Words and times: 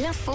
L'info 0.00 0.32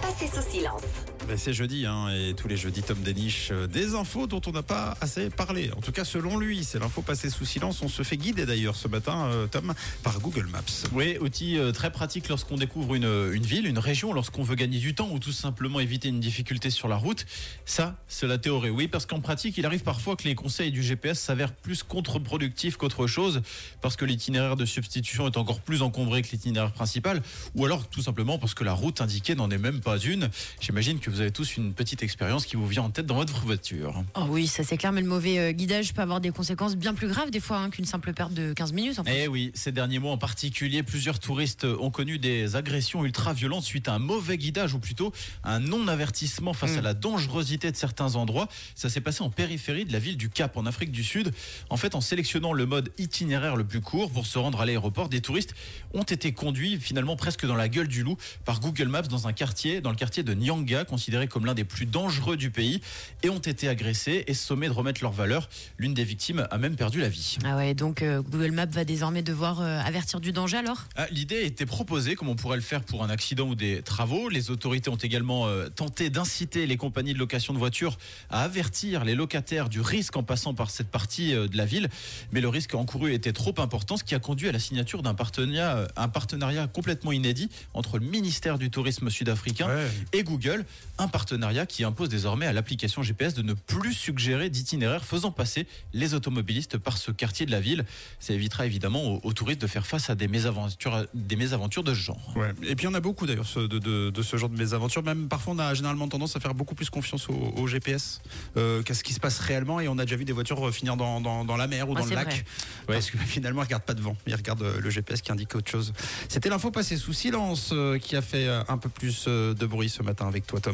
passée 0.00 0.26
sous 0.26 0.40
silence. 0.40 1.11
Ben, 1.28 1.38
c'est 1.38 1.52
jeudi, 1.52 1.86
hein, 1.86 2.08
et 2.08 2.34
tous 2.34 2.48
les 2.48 2.56
jeudis, 2.56 2.82
Tom 2.82 3.00
déniche 3.00 3.50
euh, 3.52 3.68
des 3.68 3.94
infos 3.94 4.26
dont 4.26 4.40
on 4.46 4.50
n'a 4.50 4.64
pas 4.64 4.96
assez 5.00 5.30
parlé. 5.30 5.70
En 5.76 5.80
tout 5.80 5.92
cas, 5.92 6.04
selon 6.04 6.36
lui, 6.36 6.64
c'est 6.64 6.80
l'info 6.80 7.00
passée 7.00 7.30
sous 7.30 7.44
silence. 7.44 7.80
On 7.80 7.88
se 7.88 8.02
fait 8.02 8.16
guider 8.16 8.44
d'ailleurs 8.44 8.74
ce 8.74 8.88
matin, 8.88 9.26
euh, 9.26 9.46
Tom, 9.46 9.72
par 10.02 10.18
Google 10.18 10.46
Maps. 10.46 10.60
Oui, 10.92 11.16
outil 11.20 11.58
euh, 11.58 11.70
très 11.70 11.92
pratique 11.92 12.28
lorsqu'on 12.28 12.56
découvre 12.56 12.96
une, 12.96 13.30
une 13.32 13.44
ville, 13.44 13.66
une 13.66 13.78
région, 13.78 14.12
lorsqu'on 14.12 14.42
veut 14.42 14.56
gagner 14.56 14.78
du 14.78 14.94
temps 14.96 15.10
ou 15.12 15.20
tout 15.20 15.30
simplement 15.30 15.78
éviter 15.78 16.08
une 16.08 16.18
difficulté 16.18 16.70
sur 16.70 16.88
la 16.88 16.96
route. 16.96 17.24
Ça, 17.66 17.96
c'est 18.08 18.26
la 18.26 18.38
théorie. 18.38 18.70
Oui, 18.70 18.88
parce 18.88 19.06
qu'en 19.06 19.20
pratique, 19.20 19.56
il 19.58 19.64
arrive 19.64 19.84
parfois 19.84 20.16
que 20.16 20.24
les 20.24 20.34
conseils 20.34 20.72
du 20.72 20.82
GPS 20.82 21.20
s'avèrent 21.20 21.54
plus 21.54 21.84
contre-productifs 21.84 22.76
qu'autre 22.76 23.06
chose, 23.06 23.42
parce 23.80 23.94
que 23.94 24.04
l'itinéraire 24.04 24.56
de 24.56 24.64
substitution 24.64 25.28
est 25.28 25.36
encore 25.36 25.60
plus 25.60 25.82
encombré 25.82 26.22
que 26.22 26.32
l'itinéraire 26.32 26.72
principal, 26.72 27.22
ou 27.54 27.64
alors 27.64 27.88
tout 27.88 28.02
simplement 28.02 28.38
parce 28.38 28.54
que 28.54 28.64
la 28.64 28.72
route 28.72 29.00
indiquée 29.00 29.36
n'en 29.36 29.50
est 29.50 29.58
même 29.58 29.80
pas 29.80 29.98
une. 29.98 30.28
J'imagine 30.60 30.98
que 30.98 31.11
vous 31.12 31.20
avez 31.20 31.30
tous 31.30 31.58
une 31.58 31.74
petite 31.74 32.02
expérience 32.02 32.46
qui 32.46 32.56
vous 32.56 32.66
vient 32.66 32.84
en 32.84 32.90
tête 32.90 33.04
dans 33.04 33.16
votre 33.16 33.38
voiture. 33.44 34.02
Oh 34.14 34.24
oui, 34.30 34.46
ça 34.46 34.64
c'est 34.64 34.78
clair, 34.78 34.92
mais 34.92 35.02
le 35.02 35.06
mauvais 35.06 35.38
euh, 35.38 35.52
guidage 35.52 35.92
peut 35.92 36.00
avoir 36.00 36.22
des 36.22 36.30
conséquences 36.30 36.74
bien 36.74 36.94
plus 36.94 37.06
graves 37.06 37.30
des 37.30 37.38
fois 37.38 37.58
hein, 37.58 37.68
qu'une 37.68 37.84
simple 37.84 38.14
perte 38.14 38.32
de 38.32 38.54
15 38.54 38.72
minutes. 38.72 38.98
En. 38.98 39.04
Eh 39.06 39.28
oui, 39.28 39.52
ces 39.54 39.72
derniers 39.72 39.98
mois 39.98 40.12
en 40.12 40.16
particulier, 40.16 40.82
plusieurs 40.82 41.18
touristes 41.18 41.64
ont 41.64 41.90
connu 41.90 42.18
des 42.18 42.56
agressions 42.56 43.04
ultra-violentes 43.04 43.64
suite 43.64 43.88
à 43.88 43.92
un 43.92 43.98
mauvais 43.98 44.38
guidage 44.38 44.72
ou 44.72 44.78
plutôt 44.78 45.12
un 45.44 45.60
non-avertissement 45.60 46.54
face 46.54 46.78
à 46.78 46.80
la 46.80 46.94
dangerosité 46.94 47.70
de 47.70 47.76
certains 47.76 48.14
endroits. 48.14 48.48
Ça 48.74 48.88
s'est 48.88 49.02
passé 49.02 49.22
en 49.22 49.28
périphérie 49.28 49.84
de 49.84 49.92
la 49.92 49.98
ville 49.98 50.16
du 50.16 50.30
Cap 50.30 50.56
en 50.56 50.64
Afrique 50.64 50.92
du 50.92 51.04
Sud. 51.04 51.32
En 51.68 51.76
fait, 51.76 51.94
en 51.94 52.00
sélectionnant 52.00 52.54
le 52.54 52.64
mode 52.64 52.90
itinéraire 52.96 53.56
le 53.56 53.64
plus 53.64 53.82
court 53.82 54.10
pour 54.10 54.24
se 54.24 54.38
rendre 54.38 54.62
à 54.62 54.66
l'aéroport, 54.66 55.10
des 55.10 55.20
touristes 55.20 55.54
ont 55.92 56.04
été 56.04 56.32
conduits 56.32 56.78
finalement 56.80 57.16
presque 57.16 57.44
dans 57.44 57.56
la 57.56 57.68
gueule 57.68 57.88
du 57.88 58.02
loup 58.02 58.16
par 58.46 58.60
Google 58.60 58.88
Maps 58.88 59.02
dans 59.02 59.28
un 59.28 59.34
quartier, 59.34 59.82
dans 59.82 59.90
le 59.90 59.96
quartier 59.96 60.22
de 60.22 60.32
Nyanga, 60.32 60.86
considéré 61.02 61.26
comme 61.26 61.46
l'un 61.46 61.54
des 61.54 61.64
plus 61.64 61.84
dangereux 61.84 62.36
du 62.36 62.50
pays, 62.52 62.80
et 63.24 63.28
ont 63.28 63.38
été 63.40 63.66
agressés 63.68 64.22
et 64.28 64.34
sommés 64.34 64.68
de 64.68 64.72
remettre 64.72 65.02
leur 65.02 65.10
valeur. 65.10 65.48
L'une 65.78 65.94
des 65.94 66.04
victimes 66.04 66.46
a 66.48 66.58
même 66.58 66.76
perdu 66.76 67.00
la 67.00 67.08
vie. 67.08 67.38
Ah 67.44 67.56
ouais, 67.56 67.74
donc 67.74 68.02
euh, 68.02 68.22
Google 68.22 68.52
Maps 68.52 68.66
va 68.66 68.84
désormais 68.84 69.22
devoir 69.22 69.60
euh, 69.60 69.80
avertir 69.80 70.20
du 70.20 70.30
danger 70.30 70.58
alors? 70.58 70.84
Ah, 70.94 71.06
L'idée 71.10 71.42
était 71.44 71.66
proposée, 71.66 72.14
comme 72.14 72.28
on 72.28 72.36
pourrait 72.36 72.56
le 72.56 72.62
faire 72.62 72.82
pour 72.84 73.02
un 73.02 73.10
accident 73.10 73.48
ou 73.48 73.56
des 73.56 73.82
travaux. 73.82 74.28
Les 74.28 74.52
autorités 74.52 74.90
ont 74.90 74.96
également 74.96 75.48
euh, 75.48 75.68
tenté 75.70 76.08
d'inciter 76.08 76.66
les 76.66 76.76
compagnies 76.76 77.14
de 77.14 77.18
location 77.18 77.52
de 77.52 77.58
voitures 77.58 77.98
à 78.30 78.44
avertir 78.44 79.04
les 79.04 79.16
locataires 79.16 79.68
du 79.68 79.80
risque 79.80 80.16
en 80.16 80.22
passant 80.22 80.54
par 80.54 80.70
cette 80.70 80.88
partie 80.88 81.34
euh, 81.34 81.48
de 81.48 81.56
la 81.56 81.64
ville. 81.64 81.88
Mais 82.30 82.40
le 82.40 82.48
risque 82.48 82.76
encouru 82.76 83.12
était 83.12 83.32
trop 83.32 83.54
important, 83.58 83.96
ce 83.96 84.04
qui 84.04 84.14
a 84.14 84.20
conduit 84.20 84.48
à 84.48 84.52
la 84.52 84.60
signature 84.60 85.02
d'un 85.02 85.14
partenariat, 85.14 85.88
un 85.96 86.08
partenariat 86.08 86.68
complètement 86.68 87.10
inédit 87.10 87.48
entre 87.74 87.98
le 87.98 88.06
ministère 88.06 88.56
du 88.56 88.70
Tourisme 88.70 89.10
sud-africain 89.10 89.66
Ouais. 89.66 89.88
et 90.12 90.22
Google. 90.22 90.64
Un 90.98 91.08
partenariat 91.08 91.64
qui 91.66 91.84
impose 91.84 92.08
désormais 92.10 92.46
à 92.46 92.52
l'application 92.52 93.02
GPS 93.02 93.32
de 93.34 93.42
ne 93.42 93.54
plus 93.54 93.94
suggérer 93.94 94.50
d'itinéraire 94.50 95.04
faisant 95.04 95.30
passer 95.32 95.66
les 95.94 96.12
automobilistes 96.14 96.76
par 96.76 96.98
ce 96.98 97.10
quartier 97.10 97.46
de 97.46 97.50
la 97.50 97.60
ville. 97.60 97.84
Ça 98.20 98.34
évitera 98.34 98.66
évidemment 98.66 99.02
aux, 99.02 99.20
aux 99.24 99.32
touristes 99.32 99.60
de 99.62 99.66
faire 99.66 99.86
face 99.86 100.10
à 100.10 100.14
des 100.14 100.28
mésaventures, 100.28 101.06
des 101.14 101.36
mésaventures 101.36 101.82
de 101.82 101.94
ce 101.94 101.98
genre. 101.98 102.32
Ouais. 102.36 102.50
Et 102.62 102.76
puis, 102.76 102.84
il 102.84 102.88
y 102.90 102.92
en 102.92 102.94
a 102.94 103.00
beaucoup 103.00 103.26
d'ailleurs 103.26 103.46
de, 103.56 103.66
de- 103.66 104.10
de 104.10 104.22
ce 104.22 104.36
genre 104.36 104.50
de 104.50 104.56
mésaventures. 104.56 105.02
Même 105.02 105.28
parfois, 105.28 105.54
on 105.54 105.58
a 105.58 105.72
généralement 105.74 106.08
tendance 106.08 106.36
à 106.36 106.40
faire 106.40 106.54
beaucoup 106.54 106.74
plus 106.74 106.90
confiance 106.90 107.28
au, 107.30 107.34
au 107.56 107.66
GPS 107.66 108.20
euh, 108.58 108.82
qu'à 108.82 108.92
ce 108.94 109.02
qui 109.02 109.14
se 109.14 109.20
passe 109.20 109.38
réellement. 109.38 109.80
Et 109.80 109.88
on 109.88 109.98
a 109.98 110.04
déjà 110.04 110.16
vu 110.16 110.26
des 110.26 110.32
voitures 110.34 110.68
euh, 110.68 110.72
finir 110.72 110.96
dans, 110.98 111.20
dans- 111.22 111.44
dans 111.44 111.56
la 111.56 111.66
mer 111.68 111.88
ou 111.88 111.94
Ouais, 111.94 112.02
dans 112.02 112.06
le 112.06 112.14
lac. 112.14 112.26
vrai. 112.28 112.44
Parce 112.86 113.10
que 113.10 113.16
finalement, 113.26 113.62
ils 113.62 113.64
regardent 113.64 113.82
pas 113.84 113.94
devant. 113.94 114.16
Ils 114.26 114.34
regardent 114.36 114.62
euh, 114.62 114.78
le 114.80 114.90
GPS 114.90 115.22
qui 115.22 115.32
indique 115.32 115.54
autre 115.56 115.70
chose. 115.70 115.94
C'était 116.28 116.50
l'info 116.50 116.70
passée 116.70 116.98
sous 116.98 117.14
silence 117.14 117.70
euh, 117.72 117.98
qui 117.98 118.14
a 118.14 118.22
fait 118.22 118.46
un 118.68 118.76
peu 118.78 118.90
plus 118.90 119.26
de 119.26 119.66
bruit 119.66 119.88
ce 119.88 120.02
matin 120.02 120.28
avec 120.28 120.46
toi, 120.46 120.60
Tom. 120.60 120.70